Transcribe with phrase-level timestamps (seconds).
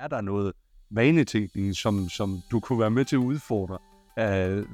[0.00, 0.52] Er der noget
[0.90, 3.78] vanetænkning, som, som du kunne være med til at udfordre,
[4.20, 4.66] uh,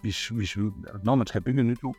[0.00, 0.56] hvis, hvis,
[1.04, 1.96] når man skal bygge et nyt hus?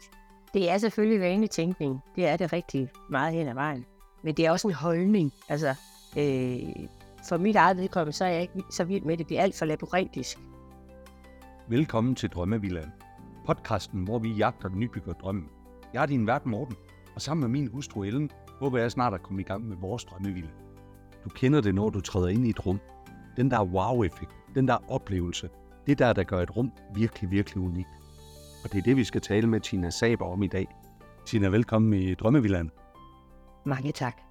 [0.53, 1.99] Det er selvfølgelig vanetænkning.
[2.15, 3.85] Det er det rigtig meget hen ad vejen.
[4.23, 5.33] Men det er også en holdning.
[5.49, 5.69] Altså,
[6.17, 6.87] øh,
[7.29, 9.19] for mit eget vedkommende, så er jeg ikke så vild med det.
[9.19, 10.37] Det bliver alt for labyrintisk.
[11.67, 12.91] Velkommen til Drømmevillaen.
[13.45, 15.49] Podcasten, hvor vi jagter nybygger drømmen.
[15.93, 16.75] Jeg er din vært Morten,
[17.15, 18.29] og sammen med min hustru Ellen,
[18.59, 20.49] håber jeg snart at komme i gang med vores drømmevilla.
[21.25, 22.79] Du kender det, når du træder ind i et rum.
[23.37, 25.49] Den der wow-effekt, den der oplevelse,
[25.87, 27.89] det der, der gør et rum virkelig, virkelig unikt.
[28.63, 30.67] Og det er det, vi skal tale med Tina Saber om i dag.
[31.25, 32.71] Tina, velkommen i Drømmevillaen.
[33.65, 34.21] Mange tak.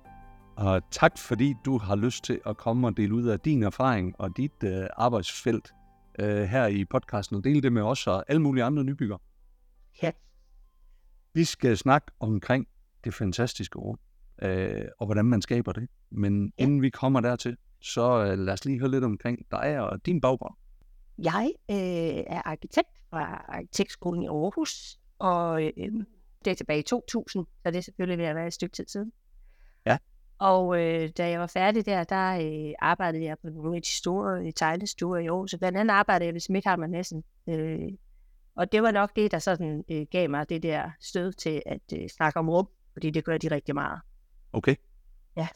[0.56, 4.14] Og tak, fordi du har lyst til at komme og dele ud af din erfaring
[4.18, 5.74] og dit øh, arbejdsfelt
[6.18, 9.18] øh, her i podcasten, og dele det med os og alle mulige andre nybyggere.
[10.02, 10.10] Ja.
[11.32, 12.66] Vi skal snakke omkring
[13.04, 13.98] det fantastiske rum,
[14.42, 15.88] øh, og hvordan man skaber det.
[16.14, 16.62] Men ja.
[16.64, 20.20] inden vi kommer dertil, så øh, lad os lige høre lidt omkring dig og din
[20.20, 20.54] baggrund.
[21.18, 25.72] Jeg øh, er arkitekt fra Arkitektskolen i Aarhus, og øh,
[26.44, 28.86] det er tilbage i 2000, så det er selvfølgelig ved at være et stykke tid
[28.88, 29.12] siden.
[29.86, 29.98] Ja.
[30.38, 33.96] Og øh, da jeg var færdig der, der øh, arbejdede jeg på nogle af de
[33.96, 35.50] store tegnestuer i Aarhus.
[35.50, 37.24] Så blandt andet arbejdede jeg ved Smidhammer Næssen.
[37.48, 37.92] Øh,
[38.56, 41.80] og det var nok det, der sådan øh, gav mig det der stød til at
[41.92, 44.00] øh, snakke om rum, fordi det gør de rigtig meget.
[44.52, 44.76] Okay.
[45.36, 45.48] Ja.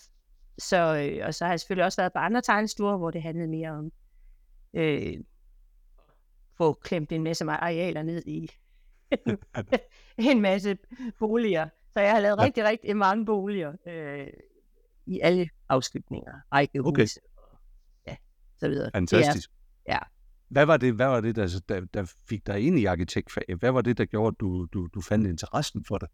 [0.59, 3.49] Så, øh, og så har jeg selvfølgelig også været på andre tegnestuer, hvor det handlede
[3.49, 3.93] mere om
[4.75, 5.15] øh,
[6.57, 8.51] få klemt en masse arealer ned i
[10.19, 10.79] en masse
[11.19, 11.69] boliger.
[11.93, 12.45] Så jeg har lavet ja.
[12.45, 14.27] rigtig, rigtig mange boliger øh,
[15.07, 16.33] i alle afskygninger.
[16.53, 17.07] Rækkehuse Okay.
[17.37, 17.59] og
[18.07, 18.17] ja,
[18.61, 18.91] så videre.
[18.95, 19.51] Fantastisk.
[19.87, 19.99] Er, ja.
[20.49, 23.59] Hvad var det, hvad var det der, der, der fik dig ind i arkitektfaget?
[23.59, 26.09] Hvad var det, der gjorde, at du, du, du fandt interessen for det?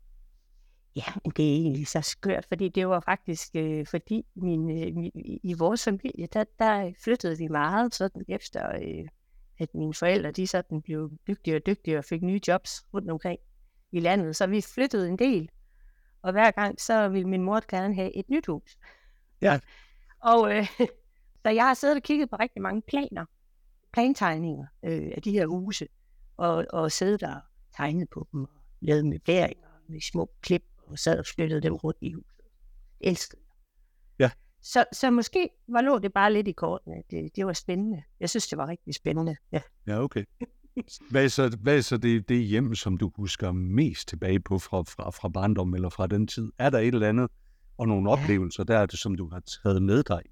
[0.97, 4.97] Ja, men det er egentlig så skørt, fordi det var faktisk, øh, fordi min, øh,
[4.97, 9.09] min, i vores familie, der, der flyttede vi meget sådan efter, øh,
[9.59, 13.39] at mine forældre, de sådan blev dygtigere og dygtigere og fik nye jobs rundt omkring
[13.92, 14.36] i landet.
[14.36, 15.51] Så vi flyttede en del,
[16.23, 18.79] og hver gang, så ville min mor gerne have et nyt hus.
[19.40, 19.61] Ja.
[20.20, 20.67] Og øh,
[21.42, 23.24] så jeg har siddet og kigget på rigtig mange planer,
[23.92, 25.89] plantegninger øh, af de her huse,
[26.36, 27.42] og, og siddet der og
[27.77, 31.98] tegnet på dem, og lavet møbleringer med små klip, og sad og flyttede dem rundt
[32.00, 32.30] i huset.
[33.00, 33.42] Det elskede.
[34.18, 34.30] Ja.
[34.62, 37.02] Så, så måske var lå det bare lidt i kortene.
[37.11, 38.02] Det, det var spændende.
[38.20, 39.36] Jeg synes, det var rigtig spændende.
[39.52, 39.61] Ja.
[39.86, 40.24] Ja, okay.
[41.11, 44.58] Hvad er så, hvad er så det, det hjem, som du husker mest tilbage på
[44.58, 46.52] fra, fra, fra barndom eller fra den tid?
[46.58, 47.30] Er der et eller andet,
[47.78, 48.16] og nogle Ja.
[48.16, 50.22] oplevelser der, som du har taget med dig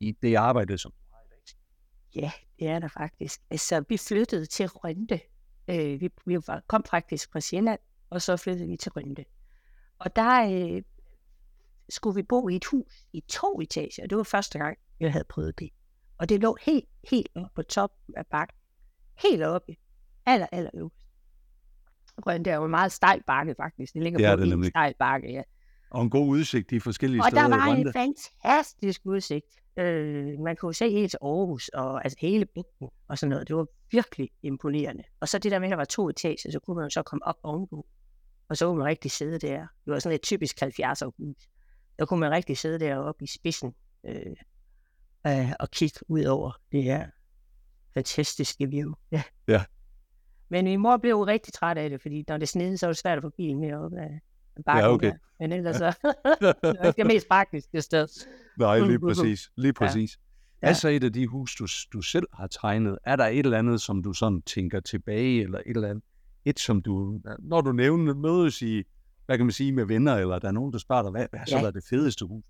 [0.00, 2.22] i det arbejde, som du har i dag?
[2.22, 3.40] Ja, det er der faktisk.
[3.50, 5.20] Altså, vi flyttede til Rønde.
[5.68, 9.24] Øh, vi vi var, kom faktisk fra Sjælland, og så flyttede vi til Rønde.
[9.98, 10.82] Og der øh,
[11.88, 14.06] skulle vi bo i et hus i to etager.
[14.06, 15.70] Det var første gang, jeg havde prøvet det.
[16.18, 18.56] Og det lå helt, helt oppe på toppen af bakken.
[19.22, 19.76] Helt oppe.
[20.26, 21.06] Aller, aller øverst.
[22.26, 23.94] Rønde er jo en meget stejl bakke, faktisk.
[23.94, 25.42] Det ligger Det er på det en stejl bakke, ja.
[25.90, 29.46] Og en god udsigt de forskellige Og steder der i var en fantastisk udsigt.
[29.76, 33.48] Øh, man kunne se helt til Aarhus, og altså hele bygden og sådan noget.
[33.48, 35.04] Det var virkelig imponerende.
[35.20, 37.02] Og så det der med, at der var to etager, så kunne man jo så
[37.02, 37.86] komme op ovenpå.
[38.48, 39.58] Og så kunne man rigtig sidde der.
[39.58, 41.36] Det var sådan et typisk 70'er hus.
[41.98, 43.74] Der kunne man rigtig sidde deroppe i spidsen
[44.06, 44.36] øh,
[45.26, 47.06] øh, og kigge ud over det her
[47.94, 48.92] fantastiske view.
[49.12, 49.22] Ja.
[49.48, 49.64] Ja.
[50.48, 52.92] Men min mor blev jo rigtig træt af det, fordi når det snede, så var
[52.92, 54.20] det svært at få bilen med op af
[54.66, 54.90] bakken.
[54.90, 55.10] okay.
[55.10, 55.16] der.
[55.40, 55.86] Men ellers så
[56.40, 58.08] det var ikke det mest praktiske sted.
[58.58, 59.50] Nej, lige præcis.
[59.56, 60.16] Lige præcis.
[60.16, 60.66] Ja.
[60.66, 60.68] Ja.
[60.68, 63.80] Altså et af de hus, du, du selv har tegnet, er der et eller andet,
[63.80, 66.04] som du sådan tænker tilbage, eller et eller andet,
[66.44, 68.82] et som du, når du nævner, mødes i,
[69.26, 71.38] hvad kan man sige, med venner, eller der er nogen, der spørger dig, hvad, hvad
[71.38, 71.62] har så Ja.
[71.62, 72.44] været det fedeste hus?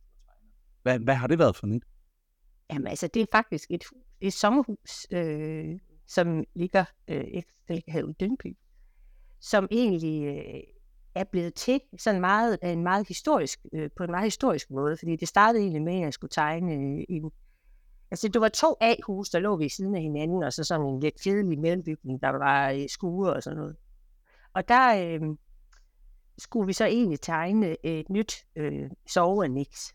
[0.83, 1.83] Hvad, hvad har det været for nyt?
[2.73, 3.85] Jamen altså, det er faktisk et,
[4.21, 7.75] et sommerhus, øh, som ligger øh, efter
[8.09, 8.57] i Dyngby,
[9.41, 10.61] som egentlig øh,
[11.15, 15.17] er blevet til sådan meget, en meget historisk, øh, på en meget historisk måde, fordi
[15.17, 17.31] det startede egentlig med, at jeg skulle tegne øh, en,
[18.11, 21.01] altså det var to A-hus, der lå ved siden af hinanden, og så sådan en
[21.01, 23.77] lidt kedelig mellembygning, der var øh, skure og sådan noget.
[24.55, 25.21] Og der øh,
[26.39, 29.93] skulle vi så egentlig tegne et nyt øh, soveannex.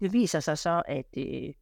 [0.00, 1.54] Det viser sig så, at øh,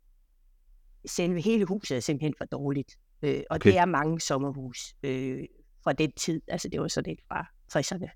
[1.07, 2.99] selve hele huset er simpelthen for dårligt.
[3.23, 3.71] Øh, og Okay.
[3.71, 5.45] det er mange sommerhus øh,
[5.85, 6.43] fra den tid.
[6.49, 8.09] Altså det var sådan lidt fra 60'erne.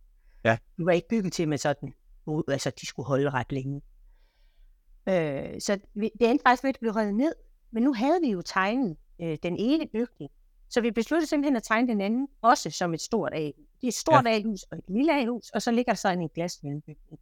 [0.44, 0.58] Ja.
[0.78, 1.94] De var ikke bygget til med sådan,
[2.48, 3.82] altså de skulle holde ret længe.
[5.08, 7.34] Øh, så vi, det endte faktisk med at blive revet ned.
[7.70, 10.31] Men nu havde vi jo tegnet øh, den ene bygning.
[10.69, 13.66] Så vi besluttede simpelthen at tegne den anden, også som et stort A-hus.
[13.82, 14.31] Det er et stort ja.
[14.31, 17.20] A-hus og et lille A-hus, og så ligger der så en glasmellembygning.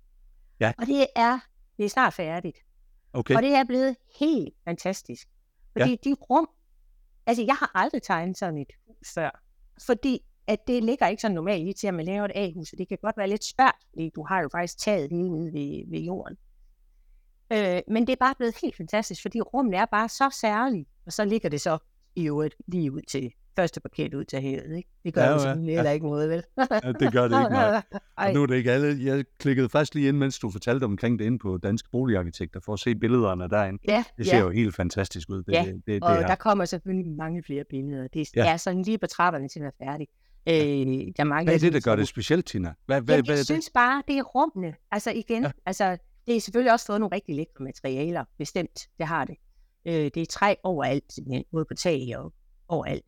[0.60, 0.72] Ja.
[0.78, 1.38] Og det er,
[1.76, 2.58] det er snart færdigt.
[3.12, 5.28] Okay, Og det er blevet helt fantastisk.
[5.72, 6.48] Fordi de rum,
[7.26, 9.42] altså jeg har aldrig tegnet sådan et hus før,
[9.86, 12.78] fordi at det ligger ikke så normalt lige til, at man laver et A-hus, og
[12.78, 15.90] det kan godt være lidt svært, fordi du har jo faktisk taget lige nede ved,
[15.90, 16.36] ved jorden.
[17.52, 21.12] Øh, men det er bare blevet helt fantastisk, fordi rummet er bare så særligt, og
[21.12, 21.78] så ligger det så
[22.16, 24.88] i øvrigt lige ud til første paket ud til havet, ikke?
[25.04, 26.42] Det gør Ja, ja, jo ja, heller ikke noget, vel?
[26.58, 27.82] Ja, det gør det ikke, nej.
[28.16, 29.04] Og nu er det ikke alle.
[29.04, 32.72] Jeg klikkede først lige ind, mens du fortalte omkring det inde på Danske Boligarkitekter, for
[32.72, 33.78] at se billederne derinde.
[33.88, 34.42] ja, Det ser ja.
[34.42, 37.64] jo helt fantastisk ud, det, Ja, det, det, Og det der kommer selvfølgelig mange flere
[37.70, 38.08] billeder.
[38.08, 38.44] Det Ja.
[38.44, 38.52] ja.
[38.52, 40.06] er sådan lige på trapperne til at være færdig.
[40.48, 42.74] Øh, der er mange Hvad er det, der gør det specielt, Tina?
[42.86, 43.46] Hvad, hvad, Jamen, hvad er jeg det?
[43.46, 44.74] synes bare, det er rummene.
[44.90, 45.50] Altså igen, ja.
[45.66, 45.96] altså,
[46.26, 49.36] det er selvfølgelig også fået nogle rigtig lækre materialer, bestemt, det har det.
[49.86, 52.32] Øh, det er træ overalt, simpelthen, både på tag og
[52.68, 53.04] overalt.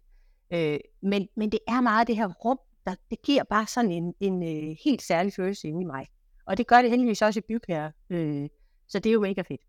[0.52, 4.14] Øh, men, men det er meget det her rum, der, det giver bare sådan en,
[4.20, 6.06] en øh, helt særlig følelse inde i mig.
[6.46, 7.92] Og det gør det heldigvis også i bygherre.
[8.10, 8.48] Øh,
[8.88, 9.60] så det er jo mega fedt.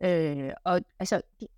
[0.00, 1.48] Øh, og altså, det,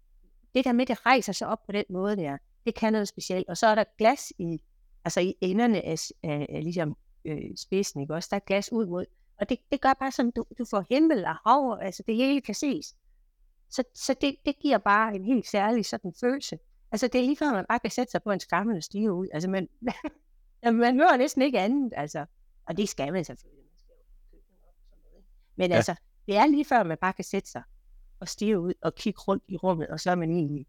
[0.55, 3.49] det der med, det rejser sig op på den måde der, det kan noget specielt.
[3.49, 4.63] Og så er der glas i,
[5.05, 8.29] altså i enderne af, af, af ligesom øh, spidsen, ikke også?
[8.31, 9.05] Der er glas ud mod.
[9.41, 12.41] Og det, det gør bare sådan, du, du får himmel og hav, altså det hele
[12.41, 12.97] kan ses.
[13.71, 16.59] Så, så det, det giver bare en helt særlig sådan følelse.
[16.93, 19.13] Altså det er lige før, man bare kan sætte sig på en skammel og stige
[19.13, 19.29] ud.
[19.33, 19.69] Altså man,
[20.63, 22.27] man, hører næsten ikke andet, altså.
[22.67, 23.65] Og det skal man selvfølgelig.
[25.57, 25.77] Men Ja.
[25.77, 25.95] altså,
[26.27, 27.63] det er lige før, man bare kan sætte sig
[28.21, 30.67] og stige ud og kigge rundt i rummet, og så er man egentlig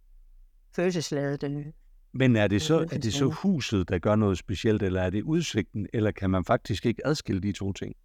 [0.76, 1.44] følelsesladet.
[1.44, 1.66] øh.
[2.12, 5.10] Men er det, så, det er det så huset, der gør noget specielt, eller er
[5.10, 7.96] det udsigten, eller kan man faktisk ikke adskille de to ting?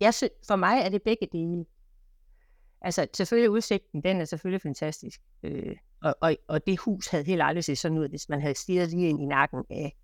[0.00, 1.64] Jeg synes, for mig er det begge dele.
[2.80, 5.20] Altså, selvfølgelig udsigten, den er selvfølgelig fantastisk.
[5.42, 8.54] Øh, og, og, og det hus havde helt aldrig set sådan ud, hvis man havde
[8.54, 9.96] stirret lige ind i nakken af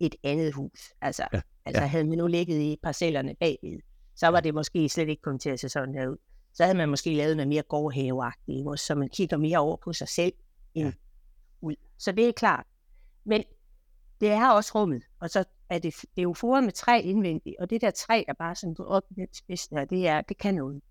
[0.00, 0.92] et andet hus.
[1.00, 1.86] Altså, Ja, altså ja.
[1.88, 3.80] havde man nu ligget i parcellerne bagved,
[4.16, 6.16] så var det måske slet ikke kommet til at se sådan her ud.
[6.54, 10.08] Så havde man måske lavet noget mere gårdhaveagtigt, så man kigger mere over på sig
[10.08, 10.32] selv
[10.74, 10.92] end Ja.
[11.60, 11.74] ud.
[11.98, 12.66] Så det er klart.
[13.24, 13.44] Men
[14.20, 17.56] det er også rummet, og så er det, det er jo foret med træ indvendigt,
[17.60, 20.20] og det der træ, der bare sådan går op i den spids der, det, er,
[20.20, 20.82] det kan noget.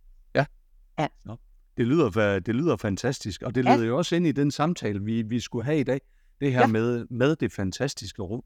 [1.78, 3.76] Det lyder, det lyder fantastisk, og det Ja.
[3.76, 6.02] leder jo også ind i den samtale, vi, vi skulle have i dag.
[6.42, 6.66] Det her ja.
[6.66, 6.72] Ja.
[6.72, 8.44] med, med det fantastiske rum.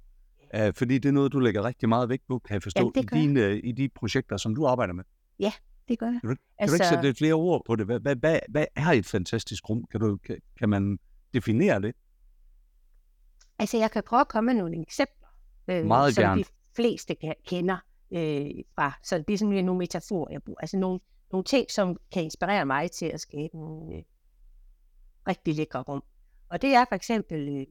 [0.57, 3.03] Uh, fordi det er noget, du lægger rigtig meget vægt på, kan jeg forstå, det
[3.03, 5.03] i, dine, i de projekter, som du arbejder med.
[5.87, 6.19] Det gør jeg.
[6.21, 7.85] Kan du, kan du ikke sætte lidt flere ord på det?
[7.85, 9.85] Hvad, hvad, hvad, hvad er et fantastisk rum?
[9.91, 10.99] Kan, du, kan, kan man
[11.33, 11.95] definere det?
[13.59, 15.27] Altså, jeg kan prøve at komme med nogle eksempler,
[15.67, 16.43] øh, Meget som gerne.
[16.43, 17.15] de fleste
[17.47, 17.77] kender
[18.11, 18.45] øh,
[18.75, 18.99] fra.
[19.03, 20.59] Så det er sådan nogle metaforer, jeg bruger.
[20.61, 20.99] Altså nogle,
[21.31, 24.03] nogle ting, som kan inspirere mig til at skabe nogle øh,
[25.27, 26.03] rigtig lækre rum.
[26.49, 27.65] Og det er for eksempel, øh,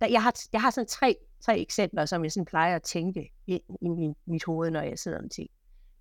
[0.00, 3.32] der, jeg, har, jeg har sådan tre, tre eksempler, som jeg sådan plejer at tænke
[3.46, 5.50] i, i min, mit hoved, når jeg sidder om ting.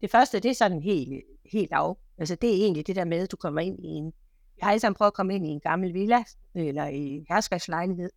[0.01, 1.95] Det første, det er sådan helt, helt af.
[2.17, 4.13] Altså det er egentlig det der med, at du kommer ind i en...
[4.57, 6.23] Jeg har alle sammen prøvet at komme ind i en gammel villa,
[6.55, 8.09] øh, eller i en herskabslejlighed,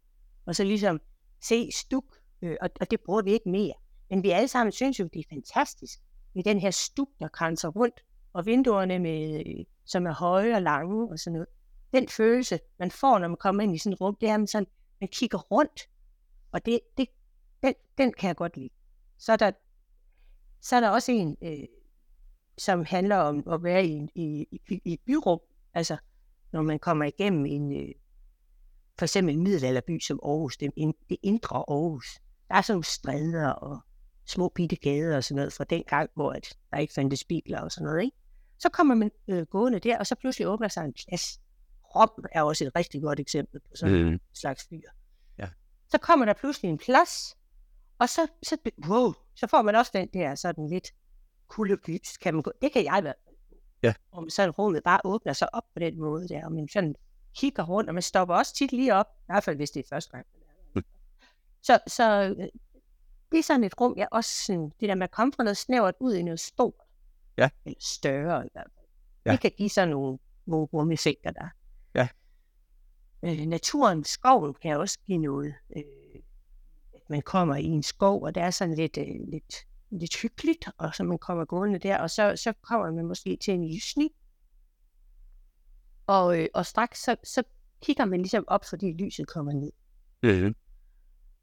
[0.47, 1.01] og så ligesom
[1.43, 2.05] se stuk,
[2.43, 3.75] øh, og, og det bruger vi ikke mere.
[4.11, 5.99] Men vi alle sammen synes jo, det er fantastisk
[6.35, 8.05] med den her stuk, der kranser rundt,
[8.37, 9.45] og vinduerne, med,
[9.85, 11.49] som er høje og lange og sådan noget.
[11.95, 14.41] Den følelse, man får, når man kommer ind i sådan et rum, det er, at
[14.41, 14.67] man, sådan,
[15.01, 15.89] man kigger rundt,
[16.53, 17.09] og det, det,
[17.63, 18.69] den, den kan jeg godt lide.
[19.19, 19.51] Så er der,
[20.61, 21.65] så er der også en, øh,
[22.59, 25.41] som handler om at være i, i, i, i et byrum,
[25.75, 25.97] altså
[26.53, 27.95] når man kommer igennem en, øh,
[28.99, 32.21] for eksempel en middelalderby som Aarhus, det, in, det indre Aarhus.
[32.49, 33.81] Der er sådan nogle stræder og
[34.27, 37.61] små bitte gader og sådan noget fra den gang, hvor at der ikke fandtes biler
[37.61, 38.03] og sådan noget.
[38.05, 38.17] Ikke?
[38.59, 41.41] Så kommer man øh, gående der, og så pludselig åbner sig en plads.
[41.95, 44.21] Rom er også et rigtig godt eksempel på sådan en Mm.
[44.35, 44.81] slags fyr.
[45.39, 45.49] Ja.
[45.89, 47.37] Så kommer der pludselig en plads,
[47.99, 48.57] og så, så,
[48.89, 50.89] wow, så får man også den der sådan lidt
[51.49, 52.53] kuldebys, kan man gå.
[52.63, 53.15] Det kan jeg fald.
[53.83, 53.95] Ja.
[54.13, 56.95] Om sådan rummet bare åbner sig op på den måde der, og man sådan
[57.37, 59.89] kigger rundt, og man stopper også tit lige op, i hvert fald hvis det er
[59.89, 60.27] første gang.
[60.75, 60.85] Mm.
[61.63, 62.49] Så, så øh,
[63.33, 65.57] det er sådan et rum, jeg også sådan, det der med at komme fra noget
[65.57, 66.75] snævert ud i noget stort.
[67.39, 67.49] Ja.
[67.65, 68.87] Eller større i hvert fald.
[69.27, 69.33] Ja.
[69.33, 71.49] Det kan give sådan nogle, rumeffekter der.
[71.95, 72.09] Ja.
[73.23, 75.55] Øh, naturen, skoven kan også give noget.
[75.77, 75.83] Øh,
[76.95, 79.55] at man kommer i en skov, og det er sådan lidt, øh, lidt,
[79.91, 83.55] lidt hyggeligt, og så man kommer gående der, og så, så kommer man måske til
[83.55, 84.11] en lysning.
[86.07, 87.43] Og, øh, og straks så, så
[87.83, 89.73] kigger man ligesom op, fordi lyset kommer ned.
[90.23, 90.55] Mm.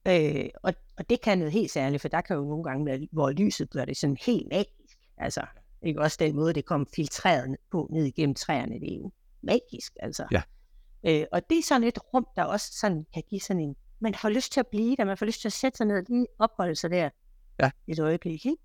[0.07, 3.07] Øh, og, og det kan noget helt særligt, for der kan jo nogle gange være,
[3.11, 4.99] hvor lyset gør det sådan helt magisk.
[5.17, 5.45] Altså,
[5.83, 9.11] ikke også den måde, det kommer filtreret på ned igennem træerne, det er jo
[9.41, 10.25] magisk, altså.
[10.31, 10.41] Ja.
[11.05, 14.15] Øh, og det er sådan et rum, der også sådan kan give sådan en, man
[14.15, 16.03] får lyst til at blive der, man får lyst til at sætte sig ned og
[16.09, 17.09] lige opholde sig der
[17.59, 17.71] Ja.
[17.87, 18.57] et øjeblik, ikke?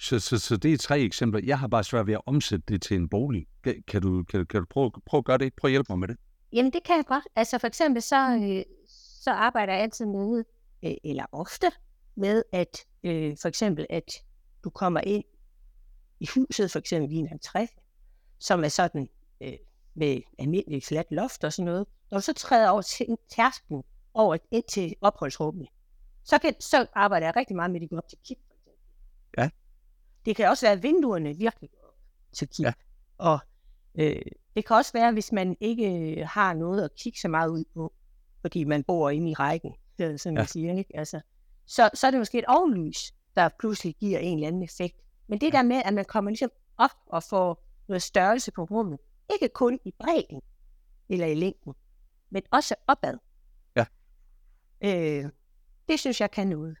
[0.00, 1.40] Så, så, så det er tre eksempler.
[1.44, 3.46] Jeg har bare svært ved at omsætte det til en bolig.
[3.64, 5.52] Kan, kan, du, kan, kan du prøve, prøve at gøre det?
[5.54, 6.16] Prøv at hjælpe mig med det.
[6.52, 7.24] Jamen, det kan jeg godt.
[7.36, 8.62] Altså, for eksempel så, øh,
[9.24, 10.44] så arbejder jeg altid med,
[10.84, 11.66] øh, eller ofte,
[12.14, 14.12] med at øh, for eksempel, at
[14.64, 15.24] du kommer ind
[16.20, 17.66] i huset, for eksempel i en entré,
[18.38, 19.08] som er sådan
[19.40, 19.52] øh,
[19.94, 21.86] med almindelig fladt loft og sådan noget.
[22.10, 23.82] Når du så træder over til tærsken
[24.14, 25.68] over ind til opholdsrummet,
[26.24, 28.38] så, kan, så arbejder jeg rigtig meget med, at de går op til kip.
[29.38, 29.50] Ja.
[30.24, 31.94] Det kan også være, at vinduerne virkelig går op
[32.32, 32.64] til kip.
[32.64, 32.72] Ja.
[33.18, 33.38] Og
[33.94, 34.22] øh,
[34.56, 37.92] det kan også være, hvis man ikke har noget at kigge så meget ud på,
[38.40, 40.40] fordi man bor inde i rækken, sådan, Ja.
[40.40, 40.46] ja.
[40.46, 40.96] siger, ikke?
[40.96, 41.20] Altså,
[41.66, 44.96] så, så er det måske et ovenlys, der pludselig giver en eller anden effekt.
[45.28, 48.98] Men det der med, at man kommer ligesom op og får noget størrelse på rummet,
[49.32, 50.40] ikke kun i bredden
[51.08, 51.74] eller i længden,
[52.30, 53.18] men også opad.
[53.76, 53.84] Ja.
[54.80, 55.30] Øh,
[55.88, 56.76] det synes jeg kan noget.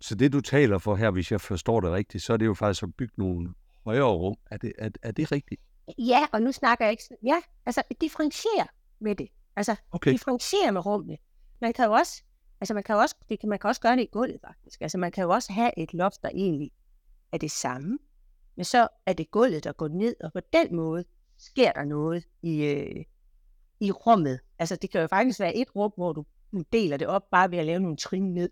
[0.00, 2.54] Så det, du taler for her, hvis jeg forstår det rigtigt, så er det jo
[2.54, 4.36] faktisk at bygge nogle højere rum.
[4.50, 5.60] Er det, er, er det rigtigt?
[5.98, 7.04] Ja, og nu snakker jeg ikke...
[7.22, 8.66] Ja, altså differentiere
[8.98, 9.28] med det.
[9.56, 10.12] Altså Okay.
[10.12, 11.16] differentiere med rummene.
[11.60, 12.22] Man kan jo også,
[12.60, 14.80] altså man kan jo også, det kan, man kan også gøre det i gulvet faktisk.
[14.80, 16.70] Altså man kan jo også have et loft, der egentlig
[17.36, 17.98] er det samme,
[18.56, 21.04] men så er det gulvet, der går ned, og på den måde
[21.38, 23.04] sker der noget i, øh,
[23.80, 24.40] i rummet.
[24.58, 27.50] Altså det kan jo faktisk være et rum, hvor du, du deler det op bare
[27.50, 28.50] ved at lave nogle trin ned.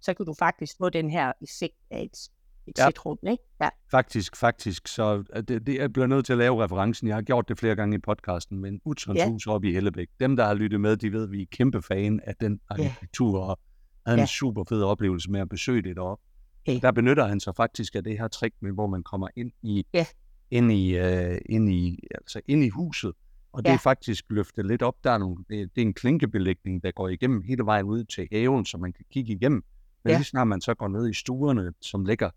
[0.00, 2.18] Så kan du faktisk få den her effekt af et,
[2.66, 2.82] et Ja.
[2.84, 2.88] ja.
[2.88, 3.42] sætrum, ikke?
[3.60, 3.68] Ja.
[3.90, 4.88] Faktisk, faktisk.
[4.88, 7.08] Så er det, det, jeg bliver nødt til at lave referencen.
[7.08, 9.52] Jeg har gjort det flere gange i podcasten, men Utzons Ja.
[9.52, 10.08] oppe i Hellebæk.
[10.20, 13.40] Dem, der har lyttet med, de ved, at vi er kæmpe fan af den arkitektur,
[13.40, 13.58] og
[14.06, 14.26] havde en Ja.
[14.26, 16.24] super fed oplevelse med at besøge det deroppe.
[16.66, 16.78] Ja.
[16.82, 19.86] Der benytter han sig faktisk af det her trick med, hvor man kommer ind i,
[19.94, 20.06] Ja.
[20.50, 23.12] ind i, uh, ind i, altså ind i huset,
[23.52, 23.74] og det Ja.
[23.74, 24.94] er faktisk løftet lidt op.
[25.04, 28.28] Der er nogle, det, det er en klinkebelægning, der går igennem hele vejen ud til
[28.32, 29.64] haven, så man kan kigge igennem.
[30.04, 30.16] Men Ja.
[30.16, 32.30] lige snart man så går ned i stuerne, som ligger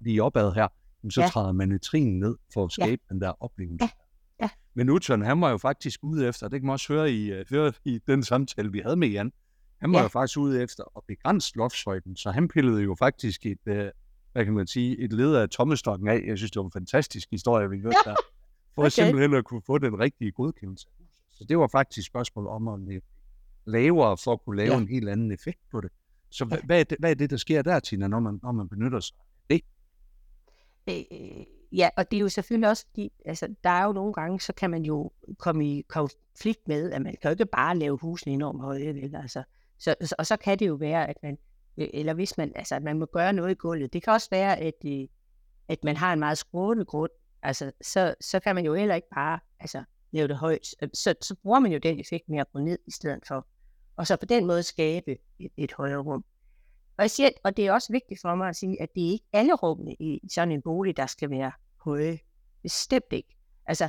[0.00, 0.68] lige opad her,
[1.10, 1.26] så Ja.
[1.28, 2.84] træder man i trinen ned for at Ja.
[2.84, 3.84] skabe den der oplevelse.
[3.84, 3.88] Ja.
[4.44, 4.48] Ja.
[4.74, 7.38] Men Utzon, han var jo faktisk ude efter, det kan man også høre i, uh,
[7.50, 9.32] høre i den samtale, vi havde med Jan,
[9.82, 10.02] han var Ja.
[10.02, 13.74] jo faktisk ude efter at begrænse loftshøjden, så han pillede jo faktisk et, uh,
[14.32, 16.22] hvad kan man sige, et led af tommestokken af.
[16.26, 18.14] Jeg synes, det var en fantastisk historie, vi hørte der.
[18.74, 18.90] For Okay.
[18.90, 20.86] simpelthen at kunne få den rigtige godkendelse.
[21.30, 23.00] Så det var faktisk et spørgsmål om at lave
[23.66, 24.78] lavere for at kunne lave Ja.
[24.78, 25.90] en helt anden effekt på det.
[26.30, 28.52] Så hvad, hvad, er det, hvad er det, der sker der, Tina, når man, når
[28.52, 29.16] man benytter sig
[29.50, 29.60] af
[30.88, 31.06] det?
[31.12, 31.46] Øh,
[31.78, 34.52] ja, og det er jo selvfølgelig også fordi, altså, der er jo nogle gange, så
[34.52, 38.34] kan man jo komme i konflikt med, at man kan jo ikke bare lave husene
[38.34, 39.14] enormt høje, vel?
[39.16, 39.42] Altså,
[39.82, 41.38] så, og så kan det jo være, at man,
[41.76, 43.92] øh, eller hvis man, altså, at man må gøre noget i gulvet.
[43.92, 45.08] Det kan også være, at, øh,
[45.68, 47.10] at man har en meget skrående grund,
[47.42, 50.66] altså, så, så kan man jo heller ikke bare altså, lave det højt.
[50.94, 53.46] Så, så bruger man jo den effekt med at gå ned i stedet for.
[53.96, 56.24] Og så på den måde skabe et, et højere rum.
[56.96, 59.12] Og, jeg siger, og det er også vigtigt for mig at sige, at det er
[59.12, 62.18] ikke alle rummene i sådan en bolig, der skal være høje.
[62.62, 63.36] Bestemt ikke.
[63.66, 63.88] Altså,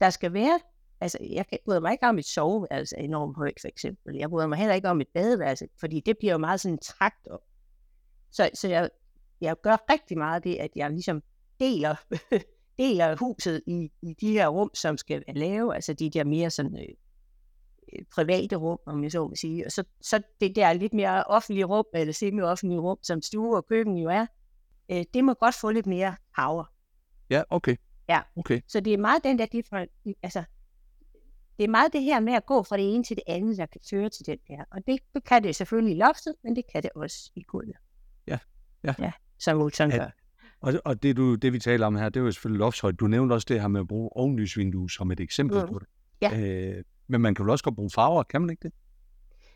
[0.00, 0.60] der skal være,
[1.00, 4.16] altså, jeg bryder mig ikke om et soveværelse er enormt højt, for eksempel.
[4.16, 7.26] Jeg bryder mig heller ikke om et badeværelse, fordi det bliver jo meget sådan trakt
[7.26, 7.40] op.
[8.30, 8.90] Så, så jeg,
[9.40, 11.22] jeg gør rigtig meget det, at jeg ligesom
[11.60, 11.94] deler,
[12.78, 16.50] deler huset i, i de her rum, som skal være lave, altså de der mere
[16.50, 16.94] sådan øh,
[17.92, 19.66] øh, private rum, om jeg så må sige.
[19.66, 23.66] Og så, så det der lidt mere offentlige rum, eller semi-offentlige rum, som stue og
[23.66, 24.26] køkken jo er,
[24.90, 26.64] øh, det må godt få lidt mere power.
[27.30, 27.76] Ja, okay.
[28.08, 28.20] Ja.
[28.36, 28.60] Okay.
[28.68, 30.44] Så det er meget den der differen- altså,
[31.58, 33.66] det er meget det her med at gå fra det ene til det andet, der
[33.66, 34.64] kan føre til den der.
[34.70, 37.76] Og det kan det selvfølgelig i loftet, men det kan det også i gulvet.
[38.26, 38.38] Ja,
[38.84, 38.94] ja.
[38.98, 39.96] Ja, som Ulsson Ja.
[39.98, 40.10] gør.
[40.60, 42.96] Og, og det, du, det, vi taler om her, det er jo selvfølgelig loftshøjde.
[42.96, 45.68] Du nævnte også det her med at bruge ovenlysvinduer som et eksempel Mm.
[45.72, 45.88] på det.
[46.22, 46.40] Ja.
[46.40, 48.72] Øh, men man kan jo også godt bruge farver, kan man ikke det?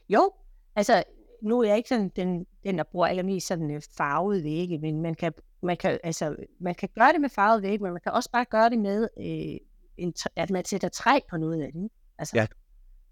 [0.08, 0.32] Jo,
[0.76, 1.02] altså
[1.42, 5.02] nu er jeg ikke sådan den, den der bruger allermest sådan øh, farvede vægge, men
[5.02, 5.32] man kan,
[5.62, 8.44] man, kan, altså, man kan gøre det med farvede vægge, men man kan også bare
[8.44, 9.58] gøre det med, øh,
[9.96, 11.88] en, at man sætter træ på noget af det.
[12.18, 12.46] Altså, Ja.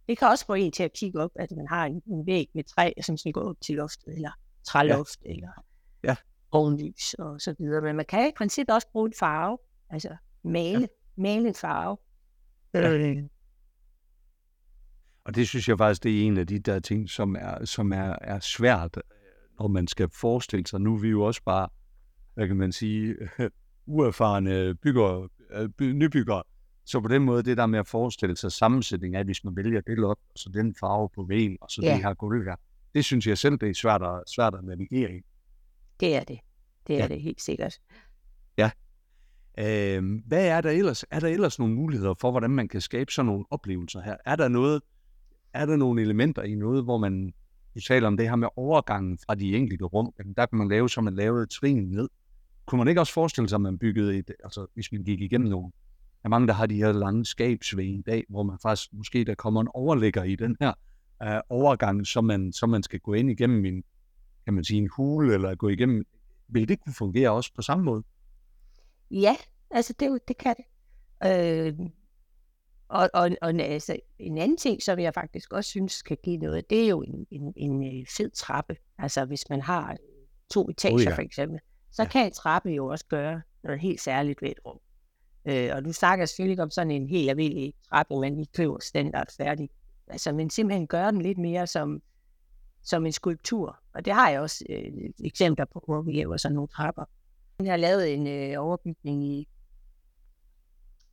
[0.08, 2.48] Det kan også få en til at kigge op, at man har en, en væg
[2.54, 4.30] med træ, som skal gå op til loftet, eller
[4.66, 5.30] træloft, ja.
[5.30, 5.48] eller
[6.04, 6.16] Ja.
[6.50, 7.80] ovenlys og så videre.
[7.82, 9.58] Men man kan i princippet også bruge en farve,
[9.90, 10.86] altså male, ja.
[11.22, 11.96] male en farve.
[12.74, 12.92] Ja.
[12.92, 13.16] Øh,
[15.24, 17.92] Og det synes jeg faktisk, det er en af de der ting, som er, som
[17.92, 19.02] er, er svært, øh,
[19.60, 20.80] når man skal forestille sig.
[20.80, 21.68] Nu er vi jo også bare,
[22.34, 23.16] hvad kan man sige,
[23.86, 26.42] uerfarne bygger, øh, by, nybyggere.
[26.90, 29.80] Så på den måde, det der med at forestille sig sammensætning af, hvis man vælger
[29.80, 31.92] det lot, og så den farve på væggen, og så Ja.
[31.94, 32.56] det her gulv her,
[32.94, 35.20] det synes jeg selv, det er svært at, svært at navigere i.
[36.00, 36.38] det er det.
[36.86, 37.02] Det er Ja.
[37.04, 37.08] ja.
[37.08, 37.80] det helt sikkert.
[39.58, 41.04] Øh, hvad er der ellers?
[41.10, 44.16] Er der ellers nogle muligheder for, hvordan man kan skabe sådan nogle oplevelser her?
[44.26, 44.82] Er der noget,
[45.52, 47.32] er der nogle elementer i noget, hvor man,
[47.74, 50.68] du taler om det her med overgangen fra de enkelte rum, jamen, der kan man
[50.68, 52.08] lave, som man lavede trin ned.
[52.66, 55.48] Kunne man ikke også forestille sig, at man byggede et, altså hvis man gik igennem
[55.50, 55.72] nogle,
[56.24, 59.34] er mange, der har de her lange skabsvæg i dag, hvor man faktisk måske der
[59.34, 60.72] kommer en overligger i den her
[61.24, 63.84] uh, overgang, som man, som man skal gå ind igennem en,
[64.44, 66.04] kan man sige, en hule, eller gå igennem.
[66.48, 68.02] Vil det kunne fungere også på samme måde?
[69.10, 69.36] Ja,
[69.70, 70.64] altså det, det kan det.
[71.26, 71.74] Øh,
[72.88, 76.70] og, og, og altså, en anden ting, som jeg faktisk også synes kan give noget,
[76.70, 78.76] det er jo en, en, en øh, fed trappe.
[78.98, 79.96] Altså hvis man har
[80.50, 81.14] to etager oh, ja.
[81.14, 81.60] for eksempel,
[81.90, 82.08] så ja.
[82.08, 84.78] kan en trappe jo også gøre noget helt særligt ved et rum.
[85.44, 88.78] Øh, og du snakker selvfølgelig ikke om sådan en helt almindelig trappe, man lige køber
[88.80, 89.70] standard færdig.
[90.06, 92.02] Altså, men simpelthen gøre den lidt mere som,
[92.82, 93.78] som en skulptur.
[93.94, 94.92] Og det har jeg også øh,
[95.24, 97.04] eksempler på, hvor vi laver sådan nogle trapper.
[97.62, 99.48] Jeg har lavet en øh, overbygning i,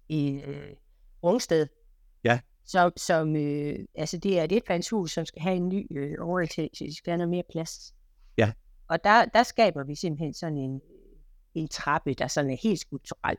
[0.10, 0.74] i øh,
[1.24, 1.68] Rungsted.
[2.24, 2.40] Ja.
[2.66, 6.86] Som, som øh, altså det er et etplanshus, som skal have en ny øh, overetage.
[6.86, 7.96] Det skal have noget mere plads.
[8.38, 8.52] Ja.
[8.88, 10.82] Og der, der skaber vi simpelthen sådan en,
[11.56, 13.38] en trappe, der sådan er helt skulpturel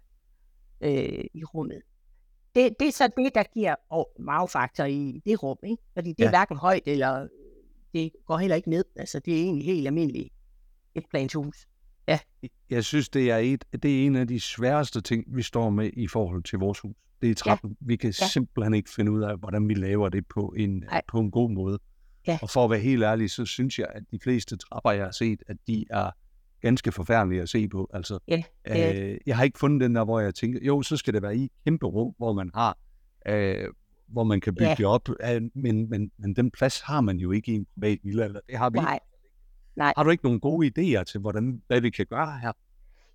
[0.80, 1.82] øh, i rummet.
[2.54, 3.74] Det, det er så det, der giver
[4.20, 5.82] magfaktor i det rum, ikke?
[5.94, 6.24] Fordi det ja.
[6.24, 7.28] er hverken højt, eller
[7.94, 8.84] det går heller ikke ned.
[8.96, 10.28] Altså, det er egentlig helt almindeligt
[10.94, 11.66] et planshus.
[12.08, 12.18] Ja.
[12.70, 15.90] Jeg synes, det er, et, det er en af de sværeste ting, vi står med
[15.92, 16.96] i forhold til vores hus.
[17.22, 17.70] Det er trappen.
[17.70, 17.86] Ja.
[17.86, 18.26] Vi kan ja.
[18.26, 21.78] simpelthen ikke finde ud af, hvordan vi laver det på en, på en god måde.
[22.26, 22.38] Ja.
[22.42, 25.10] Og for at være helt ærlig, så synes jeg, at de fleste trapper, jeg har
[25.10, 26.10] set, at de er
[26.60, 27.90] ganske forfærdelige at se på.
[27.92, 31.14] Altså, ja, øh, jeg har ikke fundet den der, hvor jeg tænker, jo, så skal
[31.14, 32.78] det være i et kæmpe rum, hvor man har,
[33.28, 33.68] øh,
[34.08, 34.74] hvor man kan bygge ja.
[34.74, 37.98] det op, øh, men, men, men den plads har man jo ikke i en privat
[38.02, 39.00] villa, eller det har vi Nej.
[39.76, 39.92] Nej.
[39.96, 42.52] Har du ikke nogle gode idéer til, hvordan, hvad vi kan gøre her?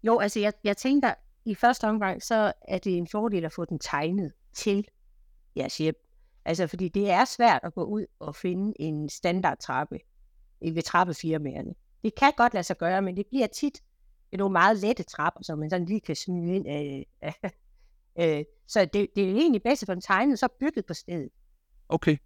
[0.03, 1.13] Jo, altså jeg, jeg tænker,
[1.45, 4.85] i første omgang, så er det en fordel at få den tegnet til
[5.57, 5.95] jeres hjem.
[6.45, 9.99] Altså, fordi det er svært at gå ud og finde en standardtrappe
[10.61, 11.73] ved trappefirmaerne.
[12.03, 13.83] Det kan godt lade sig gøre, men det bliver tit
[14.37, 16.69] nogle meget lette trapper, som man sådan lige kan smide ind.
[17.23, 17.33] Øh,
[18.39, 21.29] øh, så det, det er egentlig bedst for en tegnet, så bygget på stedet.
[21.89, 22.17] Okay.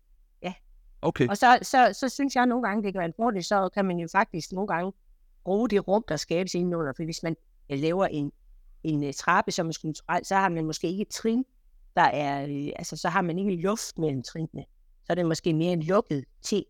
[0.41, 0.53] Ja.
[1.01, 1.27] Okay.
[1.27, 3.85] Og så, så, så synes jeg nogle gange, det kan være en fordel, så kan
[3.85, 4.93] man jo faktisk nogle gange
[5.43, 6.93] bruge det rum, der skabes indenunder.
[6.95, 7.35] For hvis man
[7.69, 8.31] laver en,
[8.83, 11.45] en trappe som er skulpturel, så har man måske ikke et trin,
[11.95, 14.65] der er, øh, altså så har man ikke luft mellem trinene.
[15.03, 16.65] Så er det måske mere en lukket ting.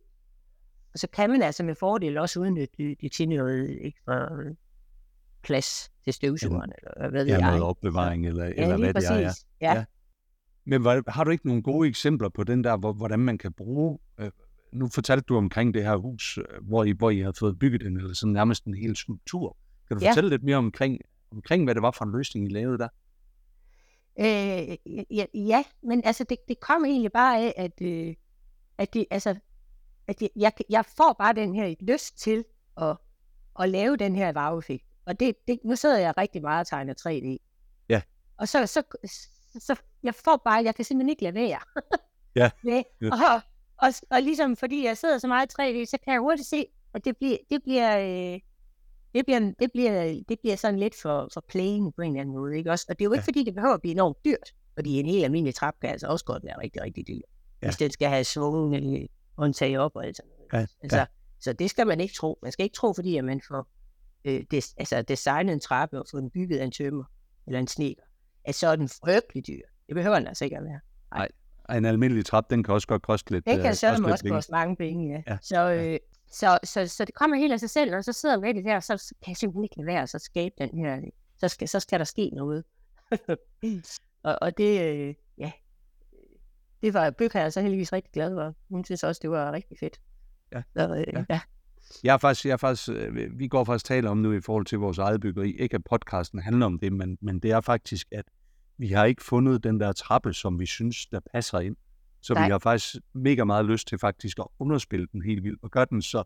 [0.97, 4.29] Og så kan man altså med fordel også udnytte det, det til noget ekstra
[5.43, 7.47] plads til støvsugeren, eller hvad ved ja, jeg.
[7.47, 9.09] noget opbevaring, eller, ja, eller hvad præcis.
[9.09, 9.31] det er.
[9.61, 9.73] Ja.
[9.73, 9.85] ja.
[10.65, 13.53] Men hvad, har du ikke nogle gode eksempler på den der, hvor, hvordan man kan
[13.53, 13.99] bruge...
[14.19, 14.31] Øh,
[14.73, 17.81] nu fortalte du omkring det her hus, øh, hvor I, hvor I har fået bygget
[17.81, 19.57] den, eller sådan nærmest en hel skulptur.
[19.87, 20.09] Kan du ja.
[20.09, 20.99] fortælle lidt mere omkring,
[21.31, 22.87] omkring, hvad det var for en løsning, I lavede der?
[24.19, 24.77] Øh,
[25.11, 28.15] ja, ja, men altså det, det kom egentlig bare af, at, øh,
[28.77, 29.35] at det, altså,
[30.07, 32.45] at jeg, jeg, jeg får bare den her lyst til
[32.81, 32.97] at,
[33.59, 34.85] at lave den her varveffekt.
[35.05, 37.45] Og det, det, nu sidder jeg rigtig meget og tegner 3D.
[37.89, 38.01] Ja.
[38.37, 38.83] Og så, så,
[39.59, 41.59] så jeg får bare, jeg kan simpelthen ikke lade være.
[42.35, 42.51] ja.
[42.71, 42.83] ja.
[43.01, 43.41] Og,
[43.77, 46.65] og, og ligesom fordi jeg sidder så meget i 3D, så kan jeg hurtigt se,
[46.93, 48.39] at det bliver, det bliver, øh,
[49.13, 52.35] det bliver, det bliver, det bliver sådan lidt for, for playing på en eller anden
[52.35, 52.57] måde.
[52.57, 52.71] Ikke?
[52.71, 53.25] Også, og det er jo ikke, ja.
[53.25, 54.53] fordi det behøver at blive enormt dyrt.
[54.75, 57.21] Fordi en helt almindelig trap kan altså også godt være rigtig, rigtig dyr.
[57.61, 57.67] Ja.
[57.67, 60.53] Hvis den skal have svungen eller håndtag op og alt sådan noget.
[60.53, 60.67] Ja.
[60.83, 61.05] Altså, ja.
[61.39, 62.39] Så det skal man ikke tro.
[62.41, 63.67] Man skal ikke tro, fordi at man får
[64.25, 67.03] øh, des, altså designet en trappe og fået den bygget af en tømmer
[67.47, 68.03] eller en sneker,
[68.45, 69.61] at så er den frygtelig dyr.
[69.87, 70.79] Det behøver den altså ikke at være.
[71.13, 71.29] Nej.
[71.77, 73.45] En almindelig trap, den kan også godt koste lidt.
[73.45, 75.33] Det kan øh, så også, også koste mange penge, ja.
[75.33, 75.37] ja.
[75.41, 75.99] Så, øh,
[76.31, 78.97] så, så, så det kommer helt af sig selv, og så sidder man der, så,
[78.97, 81.01] så kan jeg simpelthen ikke lade være at skabe den her,
[81.37, 82.63] så skal, så skal der ske noget.
[84.23, 85.13] og, og det, øh, ja,
[86.81, 88.55] det var bygherren så heldigvis rigtig glad for.
[88.69, 89.99] Hun synes også, det var rigtig fedt.
[90.53, 90.61] Ja.
[90.77, 91.25] Så, øh, ja.
[91.29, 91.39] ja.
[92.03, 94.65] Jeg er faktisk, jeg er faktisk, øh, vi går faktisk tale om nu i forhold
[94.65, 95.51] til vores eget byggeri.
[95.51, 98.25] Ikke at podcasten handler om det, men, men det er faktisk, at
[98.77, 101.75] vi har ikke fundet den der trappe, som vi synes, der passer ind.
[102.21, 102.45] Så Nej.
[102.45, 105.85] vi har faktisk mega meget lyst til faktisk at underspille den helt vildt, og gøre
[105.89, 106.23] den så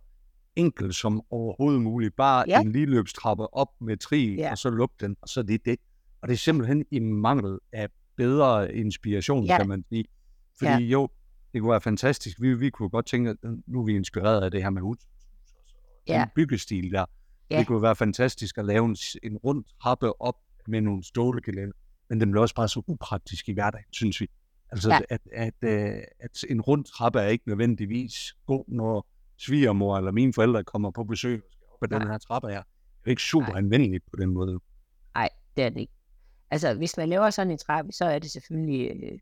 [0.56, 2.16] enkel som overhovedet muligt.
[2.16, 2.62] Bare ja.
[2.62, 4.52] en lige løbstrappe op med tri, ja.
[4.52, 5.80] og så lukke den, og så er det det.
[6.22, 9.58] Og det er simpelthen i mangel af bedre inspiration, ja.
[9.58, 10.06] kan man sige.
[10.62, 10.92] Fordi ja.
[10.92, 11.10] jo,
[11.54, 12.42] det kunne være fantastisk.
[12.42, 14.98] Vi, vi kunne godt tænke, at nu er vi inspireret af det her med hus.
[16.08, 16.20] Ja.
[16.20, 17.06] Den byggestil der.
[17.50, 17.60] Ja.
[17.60, 20.36] Det kunne være fantastisk at lave en, en rund trappe op
[20.68, 21.74] med nogle stålegelænder.
[22.10, 24.30] Men den bliver også bare så upraktisk i hverdagen, synes vi.
[24.72, 25.00] Altså, ja.
[25.10, 28.14] at, at, at, øh, at en rund trappe er ikke nødvendigvis
[28.46, 31.42] god, når svigermor eller mine forældre kommer på besøg
[31.82, 32.64] ad den her trappe her.
[32.64, 34.60] Det er ikke super anvendeligt på den måde.
[35.16, 35.94] Nej, det er det ikke.
[36.52, 39.20] Altså, hvis man laver sådan en trappe, så er det selvfølgelig, øh,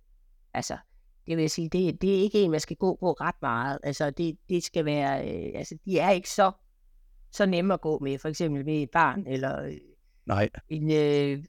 [0.53, 0.77] altså,
[1.27, 3.79] det vil sige, det, det er ikke en, man skal gå på ret meget.
[3.83, 6.51] Altså, det, det skal være, øh, altså, de er ikke så,
[7.31, 9.71] så nemme at gå med, for eksempel med et barn, eller
[10.25, 10.49] Nej.
[10.69, 11.43] en øh,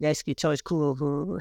[0.00, 1.40] vasketøjskurve på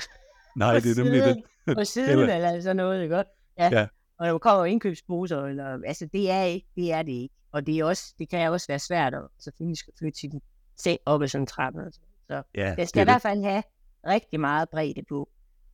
[0.55, 1.43] Nej, på det er nemlig det.
[1.65, 3.31] siden, på siden Eller- eller sådan noget, ikke også?
[3.59, 3.69] Ja.
[3.79, 3.87] Ja.
[4.19, 7.35] Og der kommer indkøbsposer, eller, altså det er ikke, det er det ikke.
[7.51, 10.41] Og det, er også, det kan også være svært at selvfølgelig skal flytte sin
[10.77, 11.79] seng op ad sådan en trappe.
[12.27, 13.63] Så Ja, det skal i det er hvert fald have
[14.07, 15.29] rigtig meget bredde på.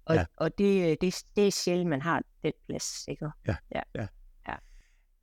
[0.06, 0.20] Og, Ja.
[0.20, 0.26] ja.
[0.38, 3.26] og det, det, det er sjældent, man har den plads, ikke?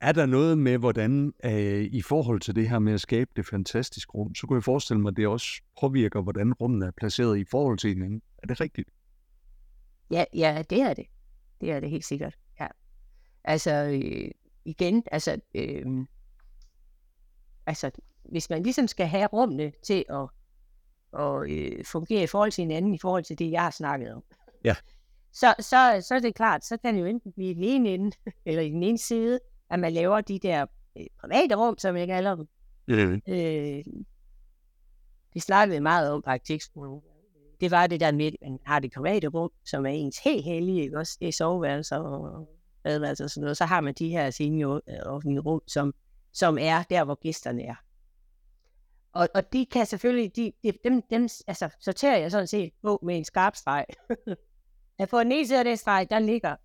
[0.01, 3.45] Er der noget med, hvordan øh, i forhold til det her med at skabe det
[3.45, 7.37] fantastiske rum, så kunne jeg forestille mig, at det også påvirker, hvordan rummene er placeret
[7.37, 8.21] i forhold til hinanden.
[8.43, 8.89] Er det rigtigt?
[10.11, 11.05] Ja, ja, det er det.
[11.61, 12.67] Det er det helt sikkert, ja.
[13.43, 14.31] Altså, øh,
[14.65, 16.05] igen, altså, øh,
[17.65, 17.91] altså,
[18.23, 20.29] hvis man ligesom skal have rummene til at,
[21.19, 24.23] at øh, fungere i forhold til hinanden, i forhold til det, jeg har snakket om,
[24.63, 24.75] Ja.
[25.31, 27.89] så, så, så er det klart, så kan det jo enten blive i den ene
[27.89, 28.11] ende,
[28.45, 30.65] eller i den ene side, at man laver de der
[30.97, 32.47] øh, private rum, som jeg kalder dem.
[32.87, 33.21] Mm.
[33.27, 33.83] Øh,
[35.33, 37.01] vi snakkede meget om på arkitektskolen.
[37.61, 40.43] Det var det der med, at man har det private rum, som er ens helt
[40.43, 41.17] hellige, ikke også?
[41.19, 42.49] Det er soveværelser og
[42.83, 43.57] badeværelser og sådan noget.
[43.57, 45.93] Så har man de her semi-offentlige rum, som,
[46.33, 47.75] som er der, hvor gæsterne er.
[49.13, 52.99] Og, og de kan selvfølgelig, de, de, dem, dem altså, sorterer jeg sådan set på
[53.03, 53.85] med en skarp streg.
[54.99, 56.55] at på den ene side af den streg, der ligger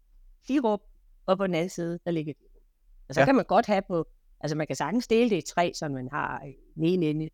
[0.47, 0.81] fire rum,
[1.27, 2.61] og på den anden side, der ligger rum.
[3.09, 3.25] Og så Ja.
[3.25, 4.07] kan man godt have på,
[4.41, 7.29] altså man kan sagtens dele det i tre, så man har i den ene ende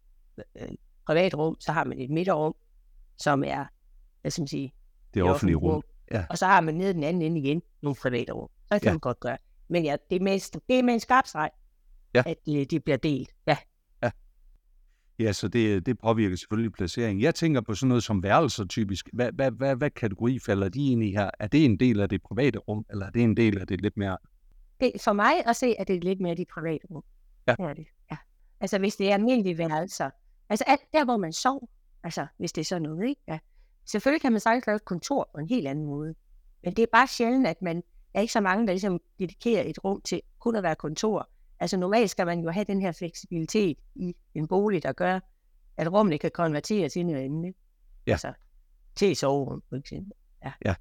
[0.57, 0.69] øh,
[1.07, 2.55] privat rum, så har man et midterrum,
[3.19, 3.65] som er,
[4.21, 4.75] hvad skal man sige,
[5.15, 5.83] Det offentlige rum.
[6.11, 6.25] Ja.
[6.31, 8.49] Og så har man nede den anden ende igen nogle private rum.
[8.67, 8.93] Så det kan Ja.
[8.93, 9.39] man godt gøre.
[9.69, 11.51] Men ja, det er med, det er med en skarp streg,
[12.15, 12.23] Ja.
[12.27, 13.31] at øh, de bliver delt.
[13.47, 13.57] Ja.
[15.21, 17.23] Ja, så det, det påvirker selvfølgelig placeringen.
[17.23, 19.09] Jeg tænker på sådan noget som værelser typisk.
[19.13, 21.31] Hvad, hvad, hvad, hvad kategori falder de ind i her?
[21.39, 23.81] Er det en del af det private rum, eller er det en del af det
[23.81, 24.19] lidt mere...
[24.81, 27.05] Det, for mig at se, at det er lidt mere de private rum.
[27.47, 27.53] Ja.
[27.53, 27.87] Det er det.
[28.11, 28.17] Ja.
[28.61, 30.11] Altså hvis det er almindelige værelser.
[30.49, 31.67] Altså alt der, hvor man sover.
[32.03, 33.21] Altså hvis det er sådan noget, ikke?
[33.29, 33.39] Ja.
[33.85, 36.15] Selvfølgelig kan man sagtens lave et kontor på en helt anden måde.
[36.65, 39.65] Men det er bare sjældent, at man der er ikke så mange, der ligesom dedikerer
[39.67, 41.29] et rum til kun at være kontor.
[41.61, 45.21] Altså normalt skal man jo have den her fleksibilitet i en bolig, der gør,
[45.77, 47.55] at rummene kan konvertere til noget andet.
[48.07, 48.13] Ja.
[48.13, 48.33] Altså
[48.97, 50.13] til et soverum, for eksempel.
[50.45, 50.53] Ja.
[50.65, 50.75] Ja.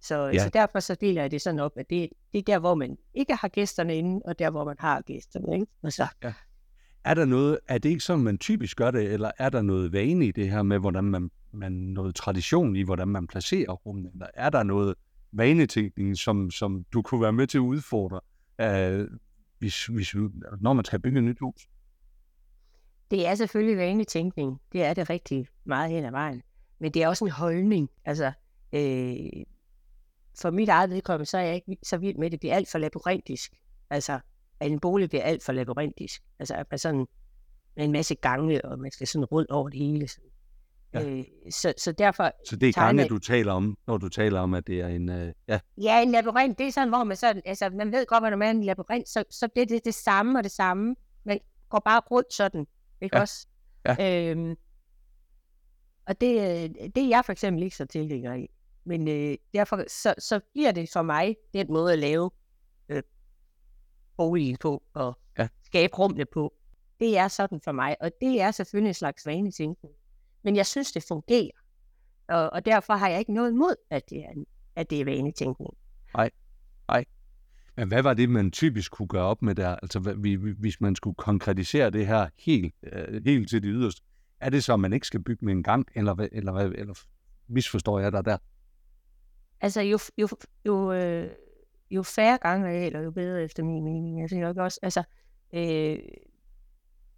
[0.00, 0.30] Så, Ja.
[0.32, 0.38] ja.
[0.38, 2.98] så derfor så deler jeg det sådan op, at det, det er der, hvor man
[3.14, 5.54] ikke har gæsterne inde, og der, hvor man har gæsterne.
[5.54, 5.66] Ikke?
[5.82, 6.06] Og så,
[7.04, 9.92] Er der noget, er det ikke sådan, man typisk gør det, eller er der noget
[9.92, 14.10] vane i det her med, hvordan man, man noget tradition i, hvordan man placerer rummene,
[14.12, 14.94] eller er der noget
[15.32, 18.20] vanetænkning, som, som du kunne være med til at udfordre,
[18.60, 19.08] øh,
[19.58, 20.14] hvis, hvis,
[20.60, 21.68] når man skal bygge et nyt hus?
[23.10, 24.60] det er selvfølgelig vanetænkning.
[24.72, 26.42] Det er det rigtig meget hen ad vejen.
[26.78, 27.90] Men det er også en holdning.
[28.04, 28.32] Altså,
[28.72, 29.44] øh,
[30.38, 32.70] for mit eget vedkommende, så er jeg ikke så vild med, at det bliver alt
[32.70, 33.52] for labyrintisk.
[33.90, 34.20] Altså,
[34.60, 36.22] at en bolig bliver alt for labyrintisk.
[36.38, 37.06] Altså, at man sådan
[37.76, 40.08] med en masse gange, og man skal sådan rundt over det hele.
[40.08, 40.30] Sådan.
[41.00, 41.18] Ja.
[41.18, 44.54] Øh, så, så derfor, Så det er gange, du taler om, når du taler om,
[44.54, 45.08] at det er en...
[45.08, 48.22] Øh, ja, ja, en labyrint, det er sådan, hvor man sådan, altså, man ved godt,
[48.22, 50.96] hvad der er en labyrint, så, så bliver det det samme og det samme.
[51.24, 52.66] Man går bare rundt sådan,
[53.00, 53.20] ikke Ja.
[53.20, 53.46] også?
[53.86, 54.30] Ja.
[54.30, 54.56] Øhm,
[56.06, 58.46] og det, øh, det er jeg for eksempel ikke så tilhænger i.
[58.84, 62.30] Men øh, derfor så, så bliver det for mig den måde at lave
[62.88, 63.02] øh,
[64.16, 65.48] boligen på og ja.
[65.64, 66.54] skabe rummene på.
[67.00, 69.94] Det er sådan for mig, og det er selvfølgelig en slags vanetænkning.
[70.46, 71.50] Men jeg synes, det fungerer.
[72.28, 74.44] Og, og derfor har jeg ikke noget imod, at det er,
[74.76, 75.74] at det er vanetænkning.
[77.76, 79.76] Men hvad var det, man typisk kunne gøre op med der?
[79.76, 80.00] Altså,
[80.58, 84.02] hvis man skulle konkretisere det her helt, øh, helt til det yderste,
[84.40, 86.94] er det så, at man ikke skal bygge med en gang, eller, eller, eller
[87.48, 88.36] misforstår jeg dig der?
[89.60, 90.28] Altså, jo, jo,
[90.66, 91.30] jo, øh,
[91.90, 94.22] jo færre gangearealer, jo bedre efter min mening.
[94.22, 95.02] Altså, jeg også, altså,
[95.54, 95.98] øh,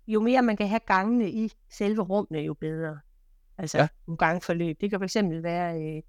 [0.07, 2.99] jo mere man kan have gangene i selve rummene, jo bedre.
[3.59, 3.83] Altså, Ja.
[3.83, 3.88] ja.
[4.07, 4.81] nogle gangforløb.
[4.81, 6.03] Det kan fx være øh,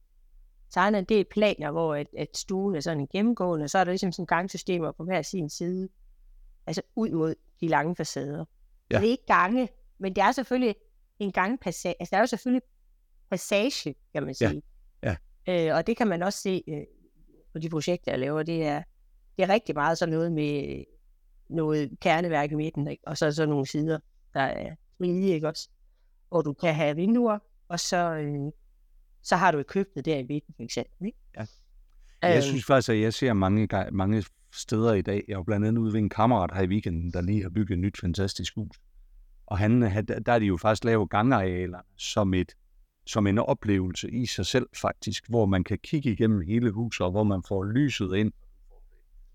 [0.69, 3.83] tegnet en del planer, hvor at, at stuen er sådan en gennemgående, og så er
[3.83, 5.89] der ligesom sådan gangsystemer på hver sin side.
[6.67, 8.45] Altså ud mod de lange facader.
[8.91, 8.97] Ja.
[8.99, 10.75] Det er ikke gange, men det er selvfølgelig
[11.19, 11.95] en gangpassage.
[11.99, 12.62] Altså, der er jo selvfølgelig
[13.29, 14.49] passage, kan man Ja.
[14.49, 14.62] sige.
[15.03, 15.15] Ja.
[15.47, 16.81] Øh, og det kan man også se øh,
[17.53, 18.43] på de projekter, jeg laver.
[18.43, 18.83] Det er,
[19.38, 20.83] det er rigtig meget sådan noget med
[21.49, 23.03] noget kerneværk i midten, ikke?
[23.07, 23.99] og så så nogle sider,
[24.33, 25.69] der er frie, ikke også?
[26.29, 28.51] Hvor du kan have vinduer, og så, øh,
[29.21, 31.05] så har du et køkkenet der i midten, for eksempel.
[31.07, 31.17] Ikke?
[31.37, 31.45] Ja.
[32.21, 35.23] Jeg Øhm, synes faktisk, at jeg ser mange, mange steder i dag.
[35.27, 37.75] Jeg var blandt andet ude ved en kammerat her i weekenden, der lige har bygget
[37.75, 38.79] et nyt fantastisk hus.
[39.45, 42.53] Og han, han- der er de jo faktisk lavet gangarealer som, et,
[43.05, 47.11] som en oplevelse i sig selv faktisk, hvor man kan kigge igennem hele huset, og
[47.11, 48.31] hvor man får lyset ind,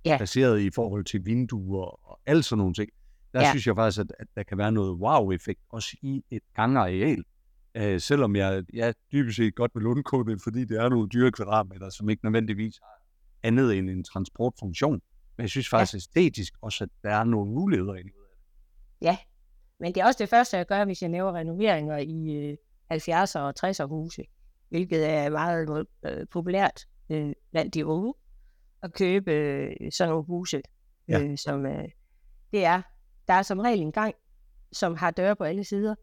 [0.06, 0.16] Ja.
[0.16, 2.90] placeret i forhold til vinduer og alt sådan nogle ting.
[3.34, 3.46] Der ja.
[3.46, 3.52] Ja.
[3.52, 7.24] synes jeg faktisk, at, at der kan være noget wow-effekt også i et gangareal.
[7.74, 11.32] Øh, selvom jeg, jeg dybest set godt vil undgå det, fordi det er nogle dyre
[11.32, 13.02] kvadratmeter, som ikke nødvendigvis har
[13.42, 15.00] andet end en transportfunktion.
[15.36, 15.96] Men jeg synes faktisk ja.
[15.96, 18.12] æstetisk også, at der er nogle muligheder i det.
[19.02, 19.18] Ja,
[19.80, 22.56] men det er også det første, jeg gør, hvis jeg laver renoveringer i øh,
[22.92, 24.22] 70'er og 60'er huse,
[24.68, 28.14] hvilket er meget øh, populært øh, blandt de unge
[28.82, 30.62] at købe øh, sådan nogle huse,
[31.08, 31.22] ja.
[31.22, 31.88] øh, som øh,
[32.52, 32.82] det er.
[33.28, 34.14] Der er som regel en gang,
[34.72, 35.94] som har døre på alle sider,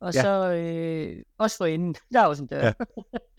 [0.00, 0.22] og ja.
[0.22, 2.60] så øh, også for enden, der er også en dør.
[2.60, 2.72] Ja.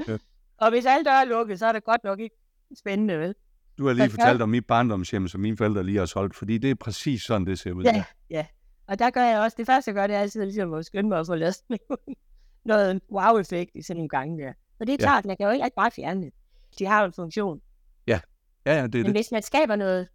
[0.07, 0.17] Ja.
[0.61, 2.35] og hvis alle døre er lukket, så er det godt nok ikke
[2.75, 3.35] spændende, vel?
[3.77, 6.71] Du har lige fortalt om mit barndomshjem, som mine forældre lige har solgt, fordi det
[6.71, 7.83] er præcis sådan, det ser ud.
[7.83, 8.45] Ja, ja.
[8.87, 11.09] Og der gør jeg også, det første jeg gør, det er altid ligesom at skynde
[11.09, 11.55] mig at få lavet
[12.65, 14.53] noget wow-effekt i sådan nogle gange der.
[14.79, 15.27] Og det er klart, ja.
[15.27, 16.33] man kan jo ikke bare fjerne det.
[16.79, 17.61] De har jo en funktion.
[18.07, 18.19] Ja,
[18.65, 19.13] ja, ja det er Men det.
[19.15, 20.07] hvis man skaber noget,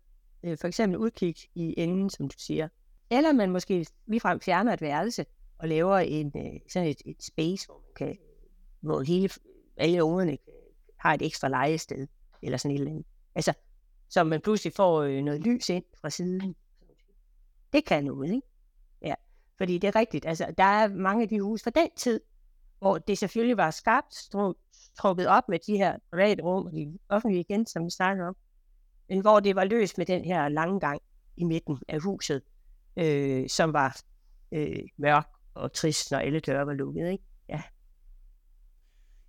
[0.44, 2.68] øh, for eksempel udkig i enden, som du siger,
[3.12, 5.27] eller man måske ligefrem fjerner et værelse
[5.59, 8.18] og laver en, øh, sådan et, et space, hvor man kan,
[8.81, 9.31] hvor hele,
[9.77, 10.38] alle ungerne
[10.96, 12.07] har et ekstra legested,
[12.42, 13.07] eller sådan et eller andet.
[13.35, 13.53] Altså,
[14.09, 16.55] så man pludselig får øh, noget lys ind fra siden.
[17.72, 18.46] Det kan noget, ikke?
[19.03, 19.14] Ja,
[19.59, 20.27] fordi det er rigtigt.
[20.27, 22.20] Altså, der er mange af de huse fra den tid,
[22.79, 24.31] hvor det selvfølgelig var skarpt
[24.98, 28.37] trukket op med de her private rum og de offentlige igen, som vi snakker om,
[29.09, 31.01] men hvor det var løst med den her lange gang
[31.37, 32.42] i midten af huset,
[32.96, 34.00] øh, som var
[34.52, 37.11] øh, mørk og trist, når alle døre var lukket.
[37.11, 37.24] Ikke?
[37.48, 37.62] Ja.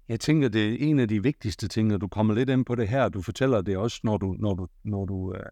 [0.07, 2.75] Jeg tænker, det er en af de vigtigste ting, og du kommer lidt ind på
[2.75, 5.45] det her, du fortæller det også, når du, når du, når du øh,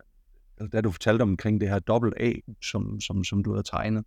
[0.72, 4.06] da du fortalte omkring det her dobbelt A, som, som, som du har tegnet.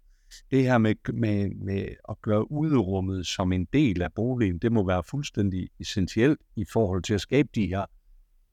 [0.50, 4.86] Det her med, med, med at gøre udrummet som en del af boligen, det må
[4.86, 7.84] være fuldstændig essentielt i forhold til at skabe de her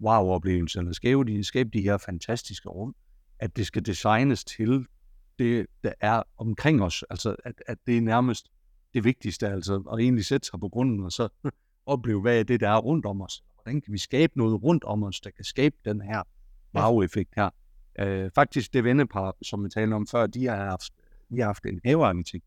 [0.01, 2.95] wow-oplevelser, eller skabe de, skabe de her fantastiske rum,
[3.39, 4.85] at det skal designes til
[5.41, 7.03] det, der er omkring os.
[7.09, 8.51] Altså, at, at det er nærmest
[8.93, 11.29] det vigtigste, altså at egentlig sætte sig på grunden, og så
[11.85, 13.43] opleve, hvad er det, der er rundt om os.
[13.55, 16.23] Hvordan kan vi skabe noget rundt om os, der kan skabe den her
[16.75, 17.49] wow-effekt her.
[17.99, 20.93] Øh, faktisk det vennepar, som vi talte om før, de har haft,
[21.29, 22.45] de har haft en havearkitekt.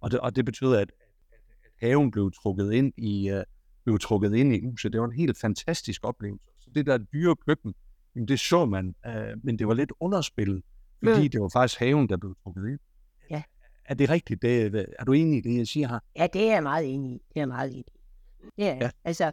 [0.00, 0.92] Og det, og det betyder, at,
[1.32, 3.42] at, haven blev trukket ind i, uh,
[3.84, 4.92] blev trukket ind i huset.
[4.92, 6.44] Det var en helt fantastisk oplevelse.
[6.60, 7.74] Så det der dyre køkken,
[8.28, 10.62] det så man, uh, men det var lidt underspillet,
[11.04, 11.30] fordi mm.
[11.30, 12.78] det var faktisk haven, der blev trukket ind.
[13.30, 13.42] Ja.
[13.84, 14.42] Er det rigtigt?
[14.42, 15.98] Det, er du enig i det, jeg siger her?
[16.16, 17.14] Ja, det er jeg meget enig i.
[17.14, 17.92] Det er jeg meget enig i.
[18.56, 18.90] Det er, ja.
[19.04, 19.32] Altså,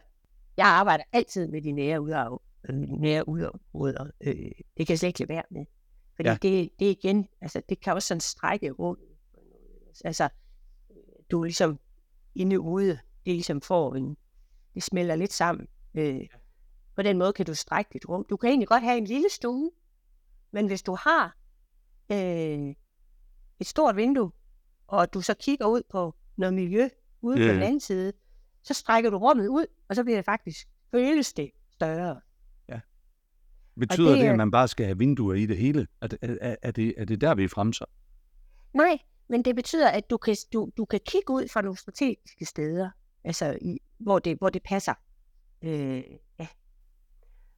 [0.57, 4.07] jeg arbejder altid med de nære udav, øh, nære udområder.
[4.21, 4.35] Øh,
[4.77, 5.65] det kan jeg slet ikke lade være med.
[6.15, 6.37] Fordi ja.
[6.41, 8.99] det, det igen, altså, det kan også sådan strække rundt.
[10.05, 10.29] Altså,
[11.31, 11.79] du er ligesom
[12.35, 12.99] inde ude.
[13.25, 14.17] Det ligesom får en,
[14.75, 15.67] det smelter lidt sammen.
[15.93, 16.21] Øh,
[16.95, 18.25] på den måde kan du strække dit rum.
[18.29, 19.71] Du kan egentlig godt have en lille stue,
[20.51, 21.37] men hvis du har
[22.11, 22.75] øh,
[23.59, 24.31] et stort vindue,
[24.87, 26.89] og du så kigger ud på noget miljø
[27.21, 27.49] ude yeah.
[27.49, 28.13] på den anden side,
[28.63, 32.21] så strækker du rummet ud, og så bliver det faktisk, føles det større.
[32.69, 32.79] Ja.
[33.79, 35.87] Betyder det, det, at man bare skal have vinduer i det hele?
[36.01, 37.85] Er det, er, er det, er det der, vi er frem så?
[38.73, 42.45] Nej, men det betyder, at du kan, du, du kan kigge ud fra nogle strategiske
[42.45, 42.89] steder,
[43.23, 44.93] altså i, hvor, det, hvor det passer.
[45.61, 46.03] Øh,
[46.39, 46.47] ja.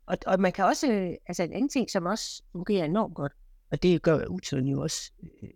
[0.05, 3.33] Og, og man kan også, altså en anden ting, som også fungerer enormt godt,
[3.71, 5.12] og det gør Uton jo også.
[5.23, 5.49] Øh,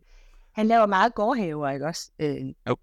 [0.52, 2.12] han laver meget gårdhaver, ikke også?
[2.20, 2.78] Øh, jo.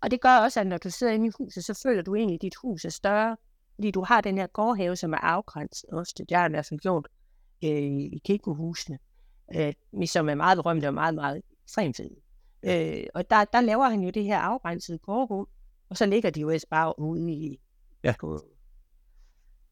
[0.00, 2.34] Og det gør også, at når du sidder inde i huset, så føler du egentlig,
[2.34, 3.36] at dit hus er større,
[3.74, 6.14] fordi du har den her gårdhave, som er afgrænset også.
[6.18, 7.08] Det har jeg i hvert fald gjort
[7.64, 8.98] øh, i kirkehusene,
[9.54, 9.74] øh,
[10.06, 12.00] som er meget berømte og meget, meget ekstremt.
[12.62, 15.48] Øh, og der, der laver han jo det her afgrænsede gårdrum,
[15.88, 17.60] og så ligger de jo bare ude i,
[18.04, 18.14] ja.
[18.20, 18.40] på,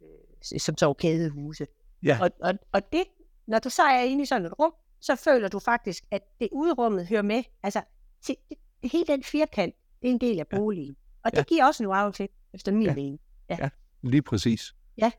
[0.02, 1.66] øh, som så kædehuse.
[2.02, 2.18] Ja.
[2.22, 3.04] Og, og, og det,
[3.46, 4.72] når du så er inde i sådan et rum,
[5.04, 7.42] så føler du faktisk, at det udrummet hører med.
[7.62, 7.82] Altså,
[8.22, 8.36] til,
[8.84, 10.96] hele den firkant, det er en del af boligen.
[11.24, 11.42] Og det ja.
[11.42, 12.10] giver også en wow
[12.54, 12.94] efter min ja.
[12.94, 13.20] mening.
[13.50, 13.56] Ja.
[13.60, 13.68] ja,
[14.02, 14.74] lige præcis.
[14.98, 15.10] Ja.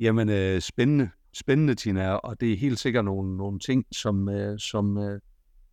[0.00, 4.58] Jamen, øh, spændende, spændende, Tina, og det er helt sikkert nogle, nogle ting, som, øh,
[4.58, 5.20] som, øh,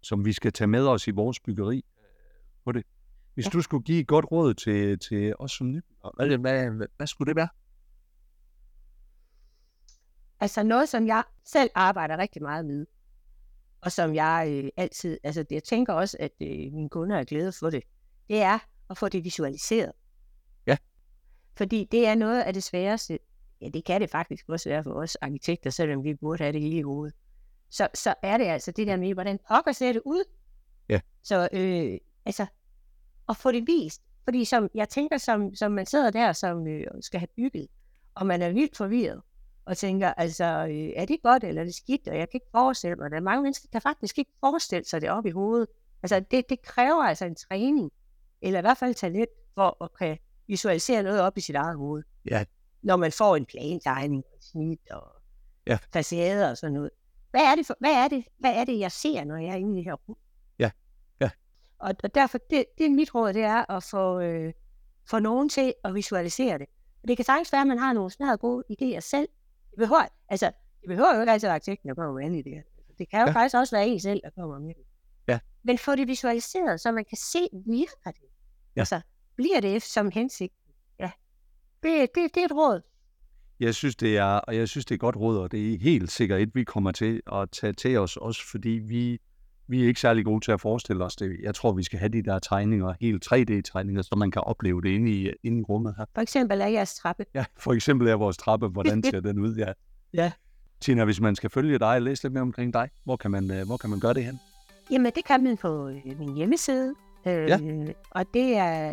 [0.01, 1.85] som vi skal tage med os i vores byggeri
[2.65, 2.83] på det.
[3.33, 3.49] Hvis ja.
[3.49, 7.07] du skulle give et godt råd til, til os som nybyggere, hvad, hvad, hvad, hvad
[7.07, 7.47] skulle det være?
[10.45, 12.85] Altså noget, som jeg selv arbejder rigtig meget med,
[13.81, 17.51] og som jeg øh, altid, altså jeg tænker også, at øh, mine kunder er glade
[17.51, 17.83] for det,
[18.29, 19.91] det er at få det visualiseret.
[20.67, 20.77] Ja.
[21.57, 23.19] Fordi det er noget af det sværeste,
[23.61, 26.61] ja det kan det faktisk også være for os arkitekter, selvom vi burde have det
[26.61, 27.15] hele i hovedet.
[27.69, 30.23] Så, så er det altså det der med, hvordan pokker ser det ud.
[30.89, 30.99] Ja.
[31.23, 32.45] Så øh, altså,
[33.29, 34.01] at få det vist.
[34.23, 37.67] Fordi som, jeg tænker, som, som man sidder der, som øh, skal have bygget,
[38.15, 39.21] og man er vildt forvirret,
[39.65, 42.07] og tænker, altså, øh, er det godt, eller er det skidt?
[42.07, 45.09] Og jeg kan ikke forestille mig, er mange mennesker, der faktisk ikke forestiller sig det
[45.09, 45.67] op i hovedet.
[46.03, 47.91] Altså, det, det kræver altså en træning.
[48.41, 52.03] eller i hvert fald talent for at kan visualisere noget op i sit eget hoved.
[52.25, 52.45] Ja.
[52.81, 55.11] Når man får en plantegning, og snit og
[55.67, 55.77] Ja.
[55.93, 56.89] facader og sådan noget.
[57.31, 59.55] Hvad er, det for, hvad, er det, hvad er det, jeg ser, når jeg er
[59.55, 60.17] inde i det her rum?
[60.59, 60.71] Ja.
[61.21, 61.29] Ja.
[61.79, 64.53] Og, og derfor, det, det er mit råd, det er at få, øh,
[65.09, 66.67] få nogen til at visualisere det.
[67.01, 69.27] Og det kan sagtens være, at man har nogle snart gode idéer selv.
[69.75, 70.45] Det behøver, altså,
[70.81, 72.93] det behøver jo ikke altid være arkitekten, der kommer med alle idéer.
[72.97, 73.31] Det kan jo Ja.
[73.31, 74.83] faktisk også være en selv, der kommer med det.
[75.27, 75.39] Ja.
[75.63, 78.29] Men få det visualiseret, så man kan se, virker det?
[78.75, 78.81] Ja.
[78.81, 79.01] Altså,
[79.35, 80.53] bliver det som hensigt?
[80.99, 81.11] Ja.
[81.83, 82.81] Det, det, det er et råd.
[83.59, 86.11] Jeg synes, det er, og jeg synes, det er godt råd, og det er helt
[86.11, 89.19] sikkert et, vi kommer til at tage til os, også fordi vi,
[89.67, 91.37] vi er ikke særlig gode til at forestille os det.
[91.43, 94.89] Jeg tror, vi skal have de der tegninger, helt 3D-tegninger, så man kan opleve det
[94.89, 96.05] inde i, inde i rummet her.
[96.15, 97.25] For eksempel er jeres trappe.
[97.33, 99.55] Ja, for eksempel er vores trappe, hvordan ser den ud?
[99.55, 99.71] Ja.
[100.13, 100.31] Ja.
[100.81, 103.61] Tina, hvis man skal følge dig og læse lidt mere omkring dig, hvor kan man,
[103.65, 104.39] hvor kan man gøre det hen?
[104.91, 106.93] Jamen, det kan man på øh, min hjemmeside.
[107.27, 107.59] Øh, Ja.
[108.11, 108.91] Og det er,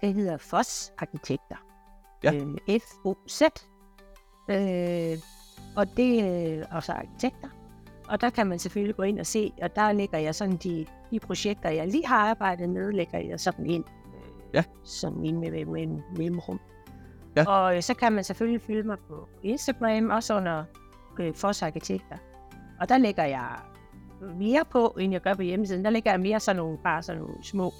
[0.00, 1.56] det hedder FOS Arkitekter.
[2.24, 2.34] Ja.
[2.34, 3.42] Øh, F-O-Z.
[4.50, 5.18] Øh,
[5.76, 7.48] og det er også arkitekter.
[8.12, 10.86] Og der kan man selvfølgelig gå ind og se, og der lægger jeg sådan de,
[11.10, 13.84] de projekter, jeg lige har arbejdet med, lægger jeg sådan ind.
[14.54, 14.64] Ja.
[14.84, 16.60] Sådan ind med, med, med mellemrum.
[17.36, 17.48] Ja.
[17.48, 20.64] Og så kan man selvfølgelig følge mig på Instagram, også under
[21.20, 22.16] øh, FOS Arkitekter.
[22.80, 23.56] Og der lægger jeg
[24.38, 25.84] mere på, end jeg gør på hjemmesiden.
[25.84, 27.72] Der lægger jeg mere sådan nogle, bare sådan nogle små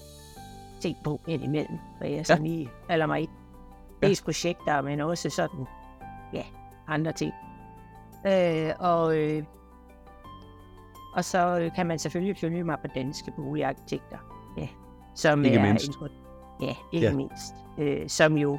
[0.80, 3.28] ting på indimellem, hvad jeg sådan lige falder mig i.
[4.02, 4.06] Ja.
[4.06, 5.66] Dels projekter, men også sådan,
[6.32, 6.44] ja,
[6.88, 7.32] andre ting.
[8.26, 9.42] Øh, og, øh,
[11.12, 14.18] og så øh, kan man selvfølgelig følge mig på Danske Boligarkitekter.
[14.58, 14.68] Ja,
[15.14, 15.86] som Ikke er mindst.
[15.88, 16.08] En,
[16.60, 17.14] ja, ikke Ja.
[17.14, 17.54] mindst.
[17.78, 18.58] Øh, som jo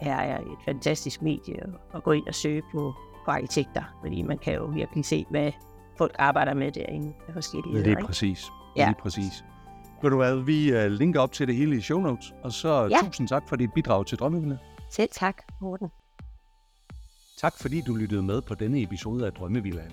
[0.00, 1.62] er, er et fantastisk medie
[1.94, 5.52] at, gå ind og søge på, på arkitekter, fordi man kan jo virkelig se, hvad
[5.98, 8.02] folk arbejder med derinde af forskellige Lige ikke?
[8.06, 8.46] præcis.
[8.76, 8.86] Ja.
[8.86, 9.44] Lige præcis.
[10.02, 12.88] Ved du hvad, vi uh, linker op til det hele i show notes, og så
[12.90, 12.96] Ja.
[13.06, 14.58] tusind tak for dit bidrag til Drømmevilla.
[14.90, 15.88] Selv tak, Morten.
[17.38, 19.92] Tak fordi du lyttede med på denne episode af Drømmevillaen.